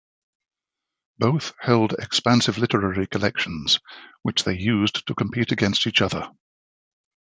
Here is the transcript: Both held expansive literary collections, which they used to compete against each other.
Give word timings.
Both 1.19 1.53
held 1.59 1.93
expansive 1.93 2.57
literary 2.57 3.05
collections, 3.05 3.79
which 4.23 4.45
they 4.45 4.57
used 4.57 5.05
to 5.05 5.13
compete 5.13 5.51
against 5.51 5.85
each 5.85 6.01
other. 6.01 6.31